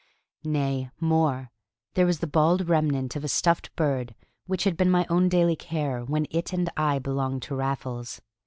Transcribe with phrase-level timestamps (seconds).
[0.43, 1.51] Nay, more,
[1.93, 4.15] there was the bald remnant of a stuffed bird
[4.47, 8.19] which had been my own daily care when it and I belonged to Raffles.